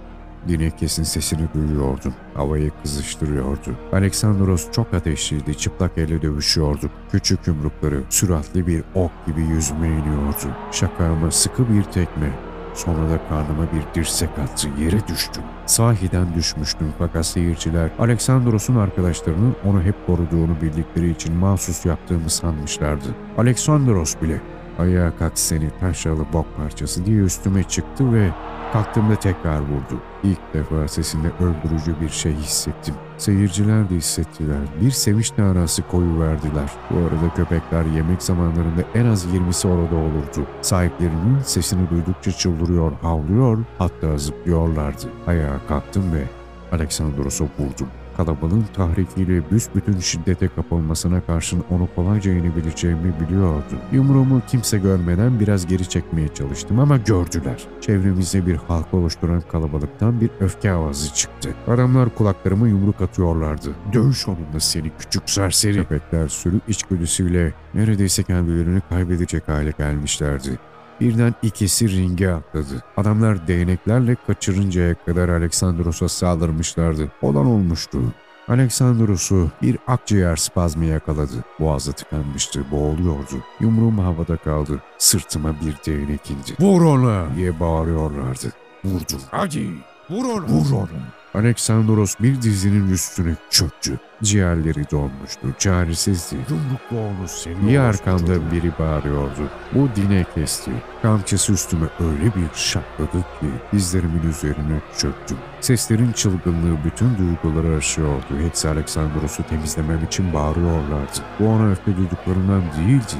Dinekes'in 0.47 1.03
sesini 1.03 1.47
duyuyordum. 1.53 2.13
Havayı 2.33 2.71
kızıştırıyordu. 2.83 3.75
Aleksandros 3.93 4.71
çok 4.71 4.93
ateşliydi. 4.93 5.57
Çıplak 5.57 5.97
elle 5.97 6.21
dövüşüyorduk. 6.21 6.91
Küçük 7.11 7.47
yumrukları 7.47 8.03
süratli 8.09 8.67
bir 8.67 8.83
ok 8.95 9.11
gibi 9.25 9.41
yüzüme 9.41 9.87
iniyordu. 9.87 10.55
Şakağıma 10.71 11.31
sıkı 11.31 11.73
bir 11.73 11.83
tekme. 11.83 12.31
Sonra 12.73 13.09
da 13.09 13.19
karnıma 13.29 13.63
bir 13.63 14.01
dirsek 14.01 14.29
attı. 14.39 14.67
Yere 14.79 15.07
düştüm. 15.07 15.43
Sahiden 15.65 16.33
düşmüştüm 16.35 16.93
fakat 16.97 17.25
seyirciler 17.25 17.89
Aleksandros'un 17.99 18.75
arkadaşlarının 18.75 19.55
onu 19.65 19.81
hep 19.81 20.07
koruduğunu 20.07 20.61
bildikleri 20.61 21.09
için 21.11 21.35
mahsus 21.35 21.85
yaptığımı 21.85 22.29
sanmışlardı. 22.29 23.15
Aleksandros 23.37 24.15
bile 24.21 24.41
ayağa 24.79 25.17
kalk 25.19 25.39
seni 25.39 25.69
taşralı 25.79 26.25
bok 26.33 26.45
parçası 26.57 27.05
diye 27.05 27.21
üstüme 27.21 27.63
çıktı 27.63 28.13
ve 28.13 28.29
Kalktığımda 28.73 29.15
tekrar 29.15 29.59
vurdu. 29.59 30.01
İlk 30.23 30.53
defa 30.53 30.87
sesinde 30.87 31.27
öldürücü 31.27 32.01
bir 32.01 32.09
şey 32.09 32.33
hissettim. 32.33 32.95
Seyirciler 33.17 33.89
de 33.89 33.95
hissettiler. 33.95 34.57
Bir 34.81 34.91
sevinç 34.91 35.37
narası 35.37 35.87
koyu 35.87 36.19
verdiler. 36.19 36.71
Bu 36.89 36.97
arada 36.97 37.33
köpekler 37.35 37.85
yemek 37.85 38.23
zamanlarında 38.23 38.81
en 38.95 39.05
az 39.05 39.25
20'si 39.25 39.67
orada 39.67 39.95
olurdu. 39.95 40.47
Sahiplerinin 40.61 41.39
sesini 41.43 41.89
duydukça 41.89 42.31
çıldırıyor, 42.31 42.91
havlıyor, 43.01 43.57
hatta 43.77 44.17
zıplıyorlardı. 44.17 45.07
Ayağa 45.27 45.59
kalktım 45.67 46.13
ve 46.13 46.23
Aleksandros'u 46.71 47.43
vurdum. 47.43 47.87
Kalabalığın 48.19 48.65
tahrikiyle 48.73 49.51
büsbütün 49.51 49.99
şiddete 49.99 50.47
kapılmasına 50.47 51.21
karşın 51.21 51.63
onu 51.69 51.87
kolayca 51.95 52.31
yenebileceğimi 52.31 53.13
biliyordum. 53.19 53.79
Yumruğumu 53.91 54.41
kimse 54.47 54.77
görmeden 54.77 55.39
biraz 55.39 55.67
geri 55.67 55.89
çekmeye 55.89 56.27
çalıştım 56.27 56.79
ama 56.79 56.97
gördüler. 56.97 57.67
Çevremizde 57.81 58.47
bir 58.47 58.55
halka 58.55 58.97
oluşturan 58.97 59.41
kalabalıktan 59.51 60.21
bir 60.21 60.29
öfke 60.39 60.71
avazı 60.71 61.13
çıktı. 61.13 61.55
Adamlar 61.67 62.15
kulaklarıma 62.15 62.67
yumruk 62.67 63.01
atıyorlardı. 63.01 63.75
Dövüş 63.93 64.27
onunla 64.27 64.59
seni 64.59 64.91
küçük 64.99 65.29
serseri. 65.29 65.75
Köpekler 65.77 66.27
sürü 66.27 66.59
içgüdüsüyle 66.67 67.53
neredeyse 67.73 68.23
kendilerini 68.23 68.81
kaybedecek 68.89 69.47
hale 69.47 69.73
gelmişlerdi. 69.77 70.59
Birden 70.99 71.35
ikisi 71.41 71.89
ringe 71.89 72.29
atladı. 72.29 72.83
Adamlar 72.97 73.47
değneklerle 73.47 74.17
kaçırıncaya 74.27 74.95
kadar 75.05 75.29
Aleksandros'a 75.29 76.09
saldırmışlardı. 76.09 77.11
Olan 77.21 77.45
olmuştu. 77.45 77.99
Aleksandros'u 78.47 79.51
bir 79.61 79.77
akciğer 79.87 80.35
spazmı 80.35 80.85
yakaladı. 80.85 81.33
Boğazı 81.59 81.93
tıkanmıştı, 81.93 82.71
boğuluyordu. 82.71 83.43
Yumruğum 83.59 83.97
havada 84.03 84.37
kaldı. 84.37 84.81
Sırtıma 84.97 85.55
bir 85.61 85.91
değnek 85.91 86.31
indi. 86.31 86.55
Vur 86.59 86.81
ona! 86.81 87.35
diye 87.35 87.59
bağırıyorlardı. 87.59 88.53
Vurdum. 88.85 89.21
Hadi! 89.31 89.69
Vur 90.09 90.25
ona! 90.25 90.47
Vur 90.47 90.71
ona! 90.71 91.18
Aleksandros 91.33 92.15
bir 92.19 92.41
dizinin 92.41 92.91
üstüne 92.91 93.35
çöktü. 93.49 93.99
Ciğerleri 94.23 94.91
donmuştu, 94.91 95.47
çaresizdi. 95.59 96.35
Yumruklu 96.35 96.97
onu 96.99 97.27
seni 97.27 97.67
Bir 97.67 97.77
arkamda 97.79 98.51
biri 98.51 98.71
bağırıyordu. 98.79 99.49
Bu 99.73 99.89
dine 99.95 100.25
kesti. 100.35 100.71
Kamçısı 101.01 101.53
üstüme 101.53 101.87
öyle 101.99 102.25
bir 102.25 102.55
şakladı 102.55 103.17
ki 103.17 103.47
dizlerimin 103.73 104.29
üzerine 104.29 104.81
çöktüm. 104.97 105.37
Seslerin 105.61 106.11
çılgınlığı 106.11 106.77
bütün 106.85 107.17
duyguları 107.17 107.77
aşıyordu. 107.77 108.39
Hepsi 108.45 108.69
Aleksandros'u 108.69 109.43
temizlemem 109.43 110.03
için 110.03 110.33
bağırıyorlardı. 110.33 111.19
Bu 111.39 111.47
ona 111.47 111.71
öfke 111.71 111.97
duyduklarından 111.97 112.61
değildi. 112.61 113.15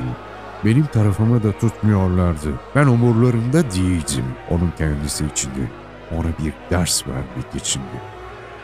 Benim 0.66 0.86
tarafımı 0.86 1.44
da 1.44 1.51
tutmuyorlardı. 1.51 2.54
Ben 2.75 2.88
umurlarında 2.88 3.72
değildim. 3.72 4.25
Onun 4.50 4.74
kendisi 4.78 5.25
içindi 5.25 5.70
ona 6.12 6.28
bir 6.46 6.54
ders 6.72 7.08
vermek 7.08 7.56
içindi. 7.56 8.01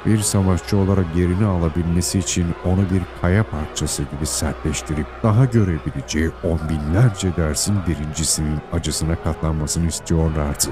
Bir 0.05 0.19
savaşçı 0.19 0.77
olarak 0.77 1.05
yerini 1.15 1.45
alabilmesi 1.45 2.19
için 2.19 2.55
onu 2.65 2.81
bir 2.91 3.01
kaya 3.21 3.43
parçası 3.43 4.03
gibi 4.03 4.25
sertleştirip 4.25 5.07
daha 5.23 5.45
görebileceği 5.45 6.31
on 6.43 6.59
binlerce 6.69 7.35
dersin 7.35 7.77
birincisinin 7.87 8.59
acısına 8.73 9.15
katlanmasını 9.15 9.87
istiyorlardı. 9.87 10.69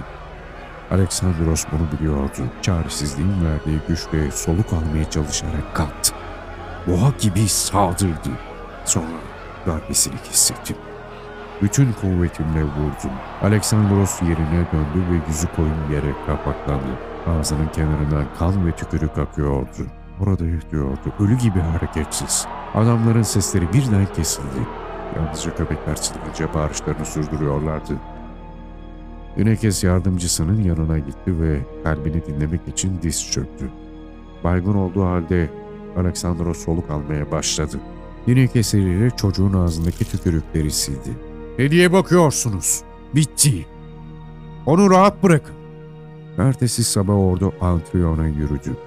Aleksandros 0.91 1.65
bunu 1.71 1.99
biliyordu. 1.99 2.41
Çaresizliğin 2.61 3.45
verdiği 3.45 3.79
güçle 3.87 4.31
soluk 4.31 4.73
almaya 4.73 5.09
çalışarak 5.09 5.75
kalktı. 5.75 6.13
Boğa 6.87 7.13
gibi 7.19 7.47
saldırdı. 7.47 8.29
Sonra 8.85 9.07
darbesini 9.67 10.15
hissettim. 10.31 10.77
Bütün 11.61 11.93
kuvvetimle 11.93 12.63
vurdum. 12.63 13.11
Aleksandros 13.41 14.21
yerine 14.21 14.67
döndü 14.73 15.05
ve 15.11 15.15
yüzü 15.27 15.47
koyun 15.55 15.91
yere 15.91 16.13
kapaklandı. 16.27 16.97
Ağzının 17.27 17.67
kenarından 17.67 18.25
kan 18.39 18.67
ve 18.67 18.71
tükürük 18.71 19.17
akıyordu. 19.17 19.87
Orada 20.19 20.45
yatıyordu, 20.45 21.13
ölü 21.19 21.37
gibi 21.37 21.59
hareketsiz. 21.59 22.47
Adamların 22.73 23.21
sesleri 23.21 23.73
birden 23.73 24.05
kesildi. 24.15 24.67
Yalnızca 25.15 25.55
köpekler 25.55 25.95
çılgınca 25.95 26.53
bağırışlarını 26.53 27.05
sürdürüyorlardı. 27.05 27.93
Ünekes 29.37 29.83
yardımcısının 29.83 30.63
yanına 30.63 30.97
gitti 30.97 31.41
ve 31.41 31.59
kalbini 31.83 32.25
dinlemek 32.25 32.67
için 32.67 32.99
diz 33.01 33.31
çöktü. 33.31 33.69
Baygın 34.43 34.73
olduğu 34.73 35.05
halde 35.05 35.49
Aleksandros 35.97 36.65
soluk 36.65 36.89
almaya 36.89 37.31
başladı. 37.31 37.79
Ünekes 38.27 38.73
eliyle 38.73 39.09
çocuğun 39.09 39.53
ağzındaki 39.53 40.05
tükürükleri 40.05 40.71
sildi. 40.71 41.32
Ne 41.59 41.71
diye 41.71 41.93
bakıyorsunuz? 41.93 42.81
Bitti. 43.15 43.65
Onu 44.65 44.89
rahat 44.89 45.23
bırakın. 45.23 45.55
Ertesi 46.37 46.83
sabah 46.83 47.13
ordu 47.13 47.53
Antrion'a 47.61 48.27
yürüdü. 48.27 48.77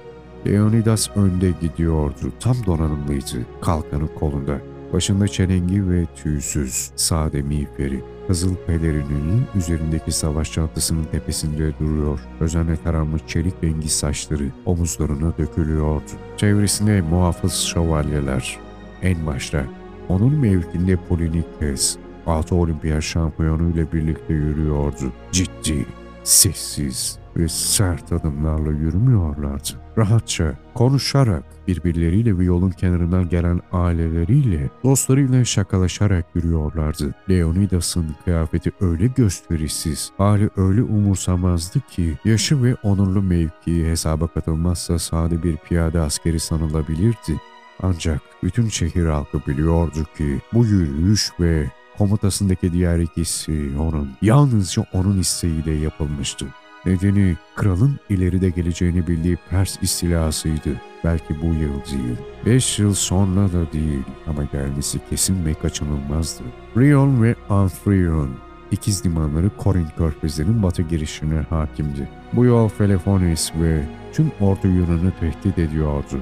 Leonidas 0.47 1.09
önde 1.17 1.51
gidiyordu. 1.61 2.33
Tam 2.39 2.55
donanımlıydı. 2.65 3.45
Kalkanı 3.61 4.13
kolunda. 4.15 4.59
Başında 4.93 5.27
çelengi 5.27 5.89
ve 5.89 6.05
tüysüz, 6.15 6.91
sade 6.95 7.41
miğferi. 7.41 8.03
Kızıl 8.27 8.55
pelerininin 8.55 9.45
üzerindeki 9.55 10.11
savaş 10.11 10.51
çantasının 10.51 11.03
tepesinde 11.03 11.79
duruyor. 11.79 12.19
Özenle 12.39 12.77
taranmış 12.77 13.21
çelik 13.27 13.53
rengi 13.63 13.89
saçları 13.89 14.51
omuzlarına 14.65 15.33
dökülüyordu. 15.37 16.11
Çevresinde 16.37 17.01
muhafız 17.01 17.53
şövalyeler. 17.53 18.57
En 19.01 19.25
başta 19.25 19.63
onun 20.09 20.33
mevkinde 20.33 20.95
Polinikes, 20.95 21.97
altı 22.27 22.55
olimpiyat 22.55 23.03
şampiyonu 23.03 23.69
ile 23.69 23.91
birlikte 23.91 24.33
yürüyordu. 24.33 25.11
Ciddi, 25.31 25.85
sessiz 26.23 27.19
ve 27.37 27.47
sert 27.47 28.11
adımlarla 28.11 28.71
yürümüyorlardı. 28.71 29.69
Rahatça, 29.97 30.53
konuşarak, 30.73 31.43
birbirleriyle 31.67 32.37
ve 32.37 32.43
yolun 32.43 32.69
kenarından 32.69 33.29
gelen 33.29 33.61
aileleriyle, 33.71 34.69
dostlarıyla 34.83 35.45
şakalaşarak 35.45 36.25
yürüyorlardı. 36.35 37.13
Leonidas'ın 37.29 38.15
kıyafeti 38.25 38.71
öyle 38.81 39.07
gösterişsiz, 39.07 40.11
hali 40.17 40.49
öyle 40.57 40.83
umursamazdı 40.83 41.79
ki, 41.79 42.17
yaşı 42.25 42.63
ve 42.63 42.75
onurlu 42.83 43.21
mevkii 43.21 43.85
hesaba 43.85 44.27
katılmazsa 44.27 44.99
sade 44.99 45.43
bir 45.43 45.57
piyade 45.57 45.99
askeri 45.99 46.39
sanılabilirdi. 46.39 47.41
Ancak 47.83 48.21
bütün 48.43 48.69
şehir 48.69 49.05
halkı 49.05 49.39
biliyordu 49.47 50.05
ki 50.17 50.41
bu 50.53 50.65
yürüyüş 50.65 51.31
ve 51.39 51.71
komutasındaki 51.97 52.73
diğer 52.73 52.99
ikisi 52.99 53.71
onun, 53.79 54.09
yalnızca 54.21 54.85
onun 54.93 55.19
isteğiyle 55.19 55.71
yapılmıştı. 55.71 56.45
Nedeni 56.85 57.37
kralın 57.55 57.99
ileride 58.09 58.49
geleceğini 58.49 59.07
bildiği 59.07 59.37
Pers 59.49 59.77
istilasıydı. 59.81 60.81
Belki 61.03 61.41
bu 61.41 61.45
yıl 61.45 61.73
değil, 61.73 62.17
beş 62.45 62.79
yıl 62.79 62.93
sonra 62.93 63.53
da 63.53 63.71
değil 63.73 64.03
ama 64.27 64.43
gelmesi 64.43 64.99
kesin 65.09 65.45
ve 65.45 65.53
kaçınılmazdı. 65.53 66.43
Rion 66.77 67.23
ve 67.23 67.35
Anfrion 67.49 68.29
ikiz 68.71 69.05
limanları 69.05 69.49
Korint 69.57 69.95
Körfezi'nin 69.97 70.63
batı 70.63 70.81
girişine 70.81 71.45
hakimdi. 71.49 72.09
Bu 72.33 72.45
yol 72.45 72.69
Peloponnes 72.69 73.51
ve 73.61 73.83
tüm 74.13 74.31
ordu 74.41 74.67
Yunan'ı 74.67 75.11
tehdit 75.19 75.57
ediyordu. 75.57 76.19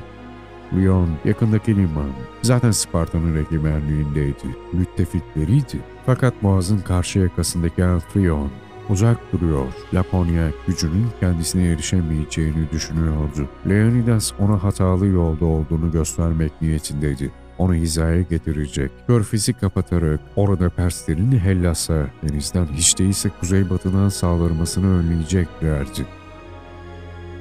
Lyon 0.73 1.09
yakındaki 1.25 1.75
liman. 1.75 2.09
Zaten 2.41 2.71
Sparta'nın 2.71 3.45
egemenliğindeydi. 3.45 4.55
Müttefikleriydi. 4.73 5.79
Fakat 6.05 6.43
Boğaz'ın 6.43 6.79
karşı 6.79 7.19
yakasındaki 7.19 7.85
Altrion 7.85 8.49
uzak 8.89 9.33
duruyor. 9.33 9.65
Laponya 9.93 10.51
gücünün 10.67 11.07
kendisine 11.19 11.67
erişemeyeceğini 11.67 12.71
düşünüyordu. 12.71 13.49
Leonidas 13.69 14.31
ona 14.39 14.63
hatalı 14.63 15.07
yolda 15.07 15.45
olduğunu 15.45 15.91
göstermek 15.91 16.61
niyetindeydi. 16.61 17.31
Onu 17.57 17.73
hizaya 17.73 18.21
getirecek. 18.21 18.91
Körfezi 19.07 19.53
kapatarak 19.53 20.19
orada 20.35 20.69
Perslerin 20.69 21.31
Hellas'a 21.31 22.07
denizden 22.23 22.65
hiç 22.65 22.99
değilse 22.99 23.29
kuzeybatıdan 23.39 24.09
saldırmasını 24.09 24.99
önleyeceklerdi. 24.99 26.05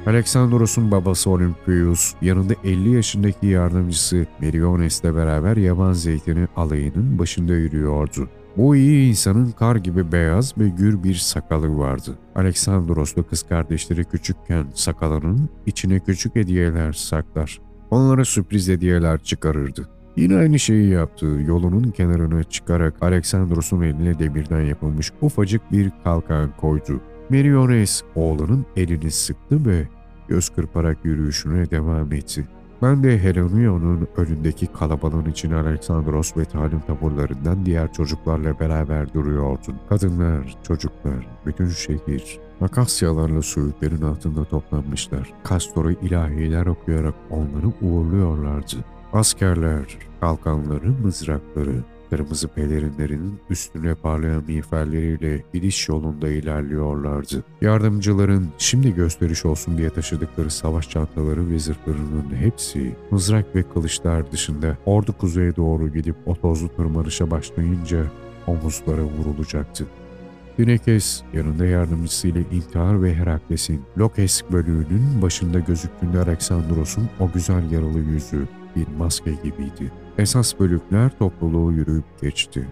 Alexandros'un 0.06 0.90
babası 0.90 1.30
Olympius, 1.30 2.14
yanında 2.22 2.54
50 2.64 2.90
yaşındaki 2.90 3.46
yardımcısı 3.46 4.26
Meriones'le 4.40 5.04
beraber 5.04 5.56
yaban 5.56 5.92
zeytini 5.92 6.48
alayının 6.56 7.18
başında 7.18 7.54
yürüyordu. 7.54 8.28
Bu 8.56 8.76
iyi 8.76 9.10
insanın 9.10 9.50
kar 9.50 9.76
gibi 9.76 10.12
beyaz 10.12 10.58
ve 10.58 10.68
gür 10.68 11.02
bir 11.02 11.14
sakalı 11.14 11.78
vardı. 11.78 12.18
Alexandros'la 12.34 13.22
kız 13.22 13.42
kardeşleri 13.42 14.04
küçükken 14.04 14.66
sakalının 14.74 15.48
içine 15.66 16.00
küçük 16.00 16.36
hediyeler 16.36 16.92
saklar. 16.92 17.60
Onlara 17.90 18.24
sürpriz 18.24 18.68
hediyeler 18.68 19.18
çıkarırdı. 19.18 19.88
Yine 20.16 20.36
aynı 20.36 20.58
şeyi 20.58 20.90
yaptı. 20.90 21.26
Yolunun 21.26 21.90
kenarına 21.90 22.44
çıkarak 22.44 22.94
Alexandros'un 23.00 23.82
eline 23.82 24.18
demirden 24.18 24.60
yapılmış 24.60 25.12
ufacık 25.20 25.72
bir 25.72 25.90
kalkan 26.04 26.56
koydu. 26.56 27.00
Meriones 27.30 28.02
oğlunun 28.14 28.66
elini 28.76 29.10
sıktı 29.10 29.66
ve 29.66 29.88
göz 30.28 30.48
kırparak 30.48 31.04
yürüyüşüne 31.04 31.70
devam 31.70 32.12
etti. 32.12 32.48
Ben 32.82 33.04
de 33.04 33.18
Helenion'un 33.18 34.08
önündeki 34.16 34.66
kalabalığın 34.66 35.30
içine 35.30 35.54
Alexandros 35.54 36.36
ve 36.36 36.44
talim 36.44 36.80
taburlarından 36.80 37.66
diğer 37.66 37.92
çocuklarla 37.92 38.60
beraber 38.60 39.14
duruyordum. 39.14 39.74
Kadınlar, 39.88 40.56
çocuklar, 40.62 41.26
bütün 41.46 41.68
şehir, 41.68 42.38
Akasyalarla 42.60 43.42
söğütlerin 43.42 44.02
altında 44.02 44.44
toplanmışlar. 44.44 45.32
Kastor'u 45.44 45.92
ilahiler 45.92 46.66
okuyarak 46.66 47.14
onları 47.30 47.72
uğurluyorlardı. 47.82 48.76
Askerler, 49.12 49.98
kalkanları, 50.20 50.92
mızrakları, 51.02 51.74
kırmızı 52.16 52.48
pelerinlerinin 52.48 53.40
üstüne 53.50 53.94
parlayan 53.94 54.44
miğferleriyle 54.46 55.42
gidiş 55.52 55.88
yolunda 55.88 56.28
ilerliyorlardı. 56.28 57.44
Yardımcıların 57.60 58.48
şimdi 58.58 58.94
gösteriş 58.94 59.44
olsun 59.44 59.78
diye 59.78 59.90
taşıdıkları 59.90 60.50
savaş 60.50 60.90
çantaları 60.90 61.48
ve 61.48 61.58
zırhlarının 61.58 62.34
hepsi 62.36 62.96
mızrak 63.10 63.56
ve 63.56 63.62
kılıçlar 63.62 64.32
dışında 64.32 64.76
ordu 64.86 65.12
kuzeye 65.12 65.56
doğru 65.56 65.92
gidip 65.92 66.16
o 66.26 66.34
tozlu 66.34 66.68
tırmanışa 66.68 67.30
başlayınca 67.30 68.04
omuzlara 68.46 69.02
vurulacaktı. 69.02 69.86
Dünekes 70.58 71.22
yanında 71.32 71.66
yardımcısıyla 71.66 72.40
intihar 72.52 73.02
ve 73.02 73.14
Herakles'in 73.14 73.82
Lokes 73.98 74.42
bölüğünün 74.52 75.22
başında 75.22 75.58
gözüktüğünde 75.58 76.18
Aleksandros'un 76.18 77.08
o 77.20 77.30
güzel 77.32 77.70
yaralı 77.70 77.98
yüzü 77.98 78.48
bir 78.76 78.88
maske 78.98 79.30
gibiydi. 79.30 79.92
Esas 80.18 80.58
bölükler 80.60 81.18
topluluğu 81.18 81.72
yürüyüp 81.72 82.20
geçti. 82.22 82.68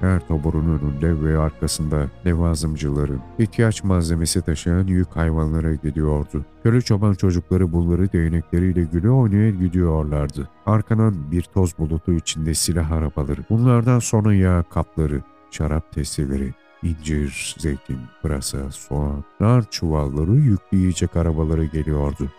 Her 0.00 0.28
toborun 0.28 0.78
önünde 0.78 1.24
ve 1.24 1.38
arkasında 1.38 2.06
levazımcıların, 2.26 3.20
ihtiyaç 3.38 3.84
malzemesi 3.84 4.42
taşıyan 4.42 4.86
yük 4.86 5.16
hayvanlara 5.16 5.74
gidiyordu. 5.74 6.44
Köle 6.62 6.80
çoban 6.80 7.14
çocukları 7.14 7.72
bunları 7.72 8.12
değnekleriyle 8.12 8.82
güle 8.84 9.10
oynaya 9.10 9.50
gidiyorlardı. 9.50 10.48
Arkadan 10.66 11.32
bir 11.32 11.42
toz 11.42 11.78
bulutu 11.78 12.12
içinde 12.12 12.54
silah 12.54 12.90
arabaları, 12.92 13.40
bunlardan 13.50 13.98
sonra 13.98 14.34
yağ 14.34 14.64
kapları, 14.70 15.22
şarap 15.50 15.92
testileri, 15.92 16.54
incir, 16.82 17.56
zeytin, 17.58 17.98
pırasa, 18.22 18.70
soğan, 18.70 19.24
nar 19.40 19.70
çuvalları 19.70 20.34
yükleyecek 20.34 21.16
arabaları 21.16 21.64
geliyordu. 21.64 22.30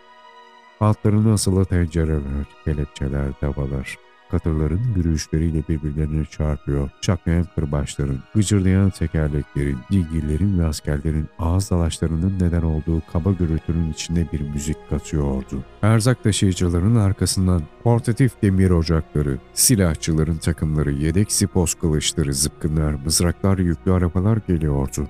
Altlarına 0.81 1.33
asılı 1.33 1.65
tencereler, 1.65 2.45
kelepçeler, 2.65 3.31
tavalar, 3.39 3.97
katırların 4.31 4.81
yürüyüşleriyle 4.95 5.63
birbirlerine 5.69 6.25
çarpıyor, 6.25 6.89
çaklayan 7.01 7.47
kırbaçların, 7.55 8.19
gıcırdayan 8.35 8.89
tekerleklerin, 8.89 9.77
dingillerin 9.91 10.59
ve 10.59 10.65
askerlerin 10.65 11.29
ağız 11.39 11.71
dalaşlarının 11.71 12.39
neden 12.39 12.61
olduğu 12.61 13.01
kaba 13.13 13.31
gürültünün 13.31 13.91
içinde 13.91 14.27
bir 14.33 14.41
müzik 14.41 14.89
katıyordu. 14.89 15.63
Erzak 15.81 16.23
taşıyıcıların 16.23 16.95
arkasından 16.95 17.61
portatif 17.83 18.41
demir 18.41 18.69
ocakları, 18.69 19.37
silahçıların 19.53 20.37
takımları, 20.37 20.91
yedek 20.91 21.31
sipos 21.31 21.73
kılıçları, 21.73 22.33
zıpkınlar, 22.33 22.93
mızraklar, 22.93 23.57
yüklü 23.57 23.91
arabalar 23.91 24.39
geliyordu. 24.47 25.07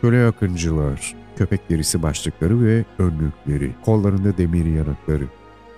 Köle 0.00 0.26
akıncılar, 0.26 1.14
köpek 1.36 1.70
derisi 1.70 2.02
başlıkları 2.02 2.64
ve 2.64 2.84
önlükleri, 2.98 3.74
kollarında 3.84 4.38
demir 4.38 4.64
yanıkları, 4.64 5.24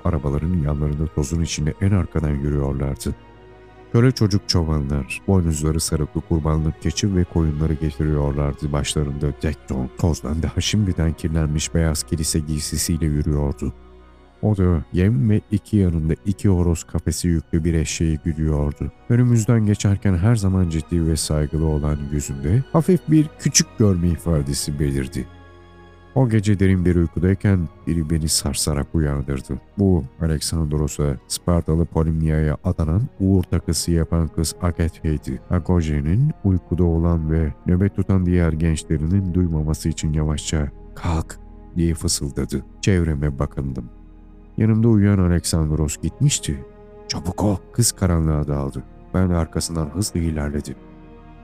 arabaların 0.05 0.57
yanlarında 0.65 1.07
tozun 1.07 1.43
içinde 1.43 1.75
en 1.81 1.91
arkadan 1.91 2.31
yürüyorlardı. 2.31 3.15
Köle 3.93 4.13
çocuk 4.13 4.49
çobanlar, 4.49 5.21
boynuzları 5.27 5.81
sarıklı 5.81 6.21
kurbanlık 6.21 6.83
keçi 6.83 7.17
ve 7.17 7.25
koyunları 7.25 7.75
getiriyorlardı 7.75 8.73
başlarında 8.73 9.33
dekton, 9.43 9.91
tozdan 9.99 10.43
daha 10.43 10.61
şimdiden 10.61 11.13
kirlenmiş 11.13 11.75
beyaz 11.75 12.03
kilise 12.03 12.39
giysisiyle 12.39 13.07
yürüyordu. 13.07 13.73
O 14.43 14.57
da 14.57 14.85
yem 14.93 15.31
ve 15.31 15.41
iki 15.51 15.77
yanında 15.77 16.15
iki 16.27 16.49
horoz 16.49 16.85
kafesi 16.85 17.29
yüklü 17.29 17.65
bir 17.65 17.75
eşeği 17.75 18.19
gülüyordu. 18.25 18.93
Önümüzden 19.09 19.67
geçerken 19.67 20.17
her 20.17 20.37
zaman 20.37 20.69
ciddi 20.69 21.07
ve 21.07 21.17
saygılı 21.17 21.67
olan 21.67 21.99
yüzünde 22.13 22.65
hafif 22.73 23.01
bir 23.09 23.27
küçük 23.39 23.79
görme 23.79 24.09
ifadesi 24.09 24.81
belirdi. 24.81 25.27
O 26.15 26.29
gece 26.29 26.59
derin 26.61 26.85
bir 26.85 26.97
uykudayken 26.97 27.69
biri 27.87 28.11
beni 28.11 28.29
sarsarak 28.29 28.95
uyandırdı. 28.95 29.61
Bu 29.79 30.05
Aleksandros'a 30.21 31.17
Spartalı 31.29 31.85
Polimnia'ya 31.85 32.57
adanan 32.65 33.03
uğur 33.21 33.43
takısı 33.43 33.93
yapan 33.93 34.29
kız 34.29 34.55
Agathe'ydi. 34.63 35.41
Agoje'nin 35.51 36.33
uykuda 36.45 36.85
olan 36.85 37.31
ve 37.31 37.55
nöbet 37.67 37.97
tutan 37.97 38.27
diğer 38.27 38.53
gençlerinin 38.53 39.35
duymaması 39.35 39.89
için 39.89 40.13
yavaşça 40.13 40.69
kalk 40.95 41.39
diye 41.77 41.95
fısıldadı. 41.95 42.65
Çevreme 42.83 43.39
bakındım. 43.39 44.00
Yanımda 44.61 44.89
uyuyan 44.89 45.19
Aleksandros 45.19 45.97
gitmişti. 46.03 46.65
Çabuk 47.09 47.45
ol. 47.45 47.57
Kız 47.73 47.93
karanlığa 47.93 48.49
daldı. 48.49 48.83
Ben 49.15 49.29
arkasından 49.29 49.87
hızlı 49.95 50.21
ilerledim. 50.21 50.75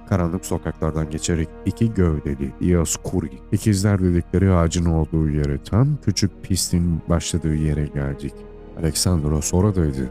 Karanlık 0.09 0.47
sokaklardan 0.47 1.11
geçerek 1.11 1.49
iki 1.67 1.95
gövdeli 1.95 2.53
Dioskuri, 2.61 3.31
ikizler 3.53 4.03
dedikleri 4.03 4.53
ağacın 4.53 4.85
olduğu 4.85 5.29
yere 5.29 5.63
tam 5.63 5.97
küçük 6.05 6.31
pistin 6.43 7.01
başladığı 7.09 7.55
yere 7.55 7.87
geldik. 7.87 8.35
Aleksandros 8.79 9.55
oradaydı. 9.55 10.11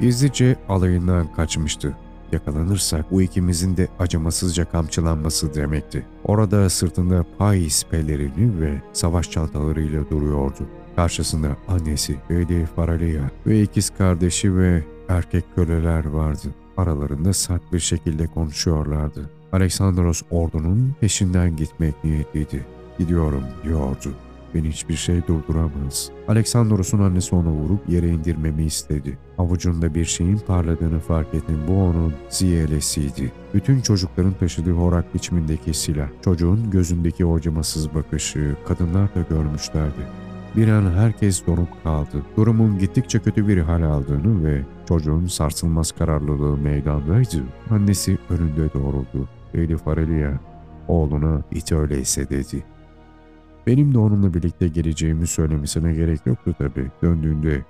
Gizlice 0.00 0.56
alayından 0.68 1.32
kaçmıştı. 1.32 1.96
Yakalanırsak 2.32 3.10
bu 3.10 3.22
ikimizin 3.22 3.76
de 3.76 3.88
acımasızca 3.98 4.64
kamçılanması 4.64 5.54
demekti. 5.54 6.06
Orada 6.24 6.70
sırtında 6.70 7.24
pais 7.38 7.84
pelerini 7.84 8.60
ve 8.60 8.82
savaş 8.92 9.30
çantalarıyla 9.30 10.10
duruyordu. 10.10 10.66
Karşısında 10.96 11.56
annesi 11.68 12.16
Lady 12.30 12.64
Faralia 12.64 13.22
ve 13.46 13.62
ikiz 13.62 13.90
kardeşi 13.90 14.56
ve 14.56 14.84
erkek 15.08 15.44
köleler 15.54 16.04
vardı. 16.04 16.54
Aralarında 16.76 17.32
sert 17.32 17.72
bir 17.72 17.78
şekilde 17.78 18.26
konuşuyorlardı. 18.26 19.30
Alexandros 19.52 20.22
ordunun 20.30 20.94
peşinden 21.00 21.56
gitmek 21.56 22.04
niyetliydi. 22.04 22.66
Gidiyorum 22.98 23.42
diyordu. 23.64 24.14
Beni 24.54 24.68
hiçbir 24.68 24.96
şey 24.96 25.26
durduramaz. 25.26 26.10
Alexandros'un 26.28 26.98
annesi 26.98 27.34
onu 27.34 27.50
vurup 27.50 27.88
yere 27.88 28.08
indirmemi 28.08 28.64
istedi. 28.64 29.18
Avucunda 29.38 29.94
bir 29.94 30.04
şeyin 30.04 30.38
parladığını 30.38 31.00
fark 31.00 31.34
ettim. 31.34 31.60
Bu 31.68 31.82
onun 31.82 32.14
ziyelesiydi. 32.28 33.32
Bütün 33.54 33.80
çocukların 33.80 34.34
taşıdığı 34.34 34.72
horak 34.72 35.14
biçimindeki 35.14 35.74
silah, 35.74 36.08
çocuğun 36.24 36.70
gözündeki 36.70 37.26
o 37.26 37.36
acımasız 37.36 37.94
bakışı 37.94 38.56
kadınlar 38.68 39.14
da 39.14 39.20
görmüşlerdi. 39.30 40.25
Bir 40.56 40.68
an 40.68 40.90
herkes 40.90 41.46
donuk 41.46 41.82
kaldı. 41.82 42.22
Durumun 42.36 42.78
gittikçe 42.78 43.18
kötü 43.18 43.48
bir 43.48 43.58
hal 43.58 43.82
aldığını 43.82 44.44
ve 44.44 44.62
çocuğun 44.88 45.26
sarsılmaz 45.26 45.92
kararlılığı 45.92 46.56
meydandaydı. 46.56 47.42
Annesi 47.70 48.18
önünde 48.30 48.72
doğruldu. 48.74 49.28
Lady 49.54 49.76
Farelia 49.76 50.32
oğluna 50.88 51.42
hiç 51.52 51.72
öyleyse 51.72 52.28
dedi. 52.28 52.64
Benim 53.66 53.94
de 53.94 53.98
onunla 53.98 54.34
birlikte 54.34 54.68
geleceğimi 54.68 55.26
söylemesine 55.26 55.94
gerek 55.94 56.26
yoktu 56.26 56.54
tabii. 56.58 56.90
Döndüğünde 57.02 57.64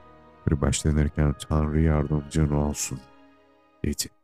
kırbaçlanırken 0.44 1.34
Tanrı 1.48 1.80
yardımcın 1.80 2.50
olsun 2.50 2.98
dedi. 3.84 4.15